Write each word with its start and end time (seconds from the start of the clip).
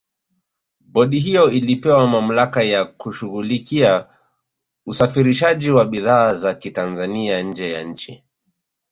Bodi 0.79 1.19
hiyo 1.19 1.51
ilipewa 1.51 2.07
mamlaka 2.07 2.63
ya 2.63 2.85
kushughulikia 2.85 4.07
usafirishaji 4.85 5.71
wa 5.71 5.85
bidhaa 5.85 6.33
za 6.33 6.53
kitanzania 6.53 7.41
nje 7.41 7.71
ya 7.71 7.83
nchi 7.83 8.23